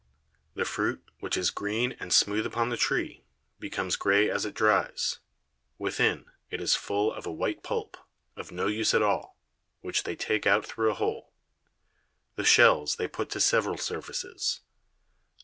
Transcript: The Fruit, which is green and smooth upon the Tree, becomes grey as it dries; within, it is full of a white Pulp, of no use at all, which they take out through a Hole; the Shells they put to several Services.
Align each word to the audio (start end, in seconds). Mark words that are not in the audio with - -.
The 0.55 0.65
Fruit, 0.65 1.03
which 1.19 1.37
is 1.37 1.51
green 1.51 1.91
and 1.99 2.11
smooth 2.11 2.47
upon 2.47 2.69
the 2.69 2.75
Tree, 2.75 3.23
becomes 3.59 3.95
grey 3.95 4.31
as 4.31 4.45
it 4.45 4.55
dries; 4.55 5.19
within, 5.77 6.25
it 6.49 6.59
is 6.59 6.73
full 6.73 7.13
of 7.13 7.27
a 7.27 7.31
white 7.31 7.61
Pulp, 7.61 7.97
of 8.35 8.51
no 8.51 8.65
use 8.65 8.95
at 8.95 9.03
all, 9.03 9.37
which 9.81 10.01
they 10.01 10.15
take 10.15 10.47
out 10.47 10.65
through 10.65 10.89
a 10.89 10.95
Hole; 10.95 11.31
the 12.35 12.43
Shells 12.43 12.95
they 12.95 13.07
put 13.07 13.29
to 13.29 13.39
several 13.39 13.77
Services. 13.77 14.61